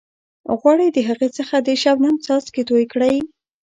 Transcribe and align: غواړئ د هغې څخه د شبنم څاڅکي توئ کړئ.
غواړئ 0.59 0.89
د 0.93 0.99
هغې 1.07 1.29
څخه 1.37 1.55
د 1.59 1.69
شبنم 1.81 2.15
څاڅکي 2.25 2.61
توئ 2.69 2.85
کړئ. 2.93 3.15